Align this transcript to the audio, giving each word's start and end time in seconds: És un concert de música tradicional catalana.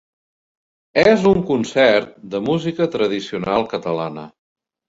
És 1.01 1.25
un 1.33 1.43
concert 1.51 2.17
de 2.33 2.43
música 2.49 2.91
tradicional 2.97 3.71
catalana. 3.75 4.29